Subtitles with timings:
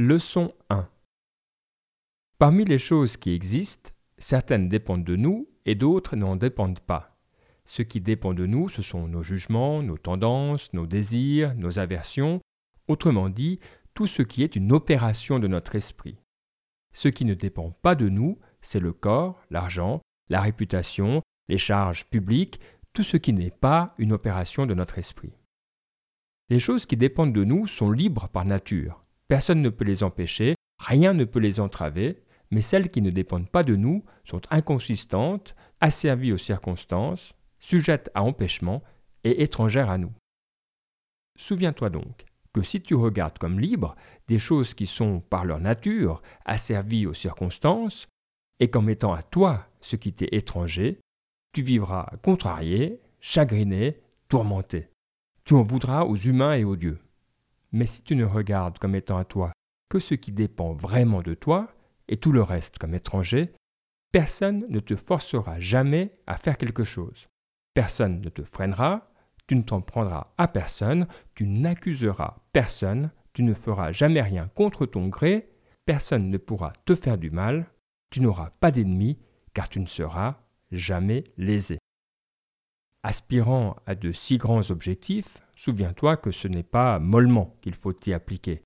[0.00, 0.88] Leçon 1
[2.38, 7.18] Parmi les choses qui existent, certaines dépendent de nous et d'autres n'en dépendent pas.
[7.64, 12.40] Ce qui dépend de nous, ce sont nos jugements, nos tendances, nos désirs, nos aversions,
[12.86, 13.58] autrement dit,
[13.92, 16.20] tout ce qui est une opération de notre esprit.
[16.94, 22.04] Ce qui ne dépend pas de nous, c'est le corps, l'argent, la réputation, les charges
[22.04, 22.60] publiques,
[22.92, 25.32] tout ce qui n'est pas une opération de notre esprit.
[26.50, 29.04] Les choses qui dépendent de nous sont libres par nature.
[29.28, 33.50] Personne ne peut les empêcher, rien ne peut les entraver, mais celles qui ne dépendent
[33.50, 38.82] pas de nous sont inconsistantes, asservies aux circonstances, sujettes à empêchement
[39.24, 40.12] et étrangères à nous.
[41.38, 43.94] Souviens-toi donc que si tu regardes comme libres
[44.26, 48.08] des choses qui sont par leur nature asservies aux circonstances,
[48.60, 50.98] et qu'en mettant à toi ce qui t'est étranger,
[51.52, 54.88] tu vivras contrarié, chagriné, tourmenté.
[55.44, 56.98] Tu en voudras aux humains et aux dieux.
[57.72, 59.52] Mais si tu ne regardes comme étant à toi
[59.88, 61.68] que ce qui dépend vraiment de toi,
[62.08, 63.52] et tout le reste comme étranger,
[64.12, 67.28] personne ne te forcera jamais à faire quelque chose.
[67.74, 69.10] Personne ne te freinera,
[69.46, 74.86] tu ne t'en prendras à personne, tu n'accuseras personne, tu ne feras jamais rien contre
[74.86, 75.50] ton gré,
[75.84, 77.70] personne ne pourra te faire du mal,
[78.10, 79.18] tu n'auras pas d'ennemis,
[79.54, 80.36] car tu ne seras
[80.70, 81.78] jamais lésé.
[83.02, 88.12] Aspirant à de si grands objectifs, souviens-toi que ce n'est pas mollement qu'il faut y
[88.12, 88.62] appliquer.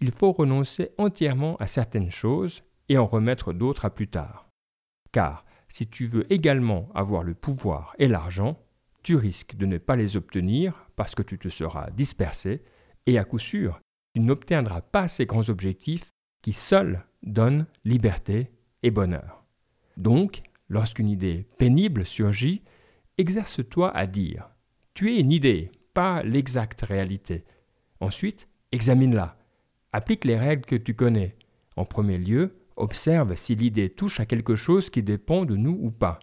[0.00, 4.48] Il faut renoncer entièrement à certaines choses et en remettre d'autres à plus tard.
[5.12, 8.58] Car si tu veux également avoir le pouvoir et l'argent,
[9.02, 12.64] tu risques de ne pas les obtenir parce que tu te seras dispersé,
[13.06, 13.80] et à coup sûr,
[14.14, 16.10] tu n'obtiendras pas ces grands objectifs
[16.42, 18.50] qui seuls donnent liberté
[18.82, 19.44] et bonheur.
[19.96, 22.62] Donc, lorsqu'une idée pénible surgit,
[23.18, 24.48] exerce-toi à dire
[24.94, 25.70] Tu es une idée,
[26.00, 27.44] pas l'exacte réalité.
[28.00, 29.36] Ensuite, examine-la.
[29.92, 31.36] Applique les règles que tu connais.
[31.76, 35.90] En premier lieu, observe si l'idée touche à quelque chose qui dépend de nous ou
[35.90, 36.18] pas.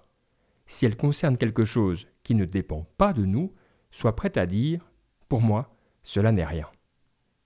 [0.65, 3.53] Si elle concerne quelque chose qui ne dépend pas de nous,
[3.91, 4.83] sois prêt à dire
[5.29, 6.65] Pour moi, cela n'est rien.